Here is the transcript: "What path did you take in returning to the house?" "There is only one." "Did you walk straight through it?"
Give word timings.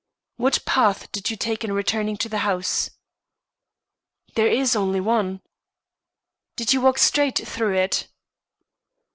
"What 0.37 0.65
path 0.65 1.11
did 1.11 1.29
you 1.29 1.37
take 1.37 1.63
in 1.63 1.73
returning 1.73 2.17
to 2.17 2.27
the 2.27 2.39
house?" 2.39 2.89
"There 4.33 4.47
is 4.47 4.75
only 4.75 4.99
one." 4.99 5.43
"Did 6.55 6.73
you 6.73 6.81
walk 6.81 6.97
straight 6.97 7.37
through 7.47 7.75
it?" 7.77 8.07